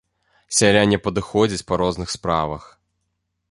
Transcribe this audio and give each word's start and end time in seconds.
Сяляне 0.59 0.97
падыходзяць 1.07 1.61
па 1.71 1.79
розных 1.83 2.09
справах. 2.17 2.63